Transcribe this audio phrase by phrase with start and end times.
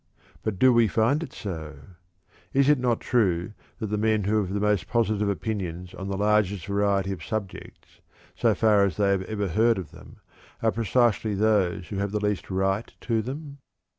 [0.41, 1.75] But do we find it so?
[2.53, 6.17] Is it not true that the men who have the most positive opinions on the
[6.17, 7.99] largest variety of subjects
[8.35, 10.15] so far as they have ever heard of them
[10.63, 13.59] are precisely those who have the least right to them?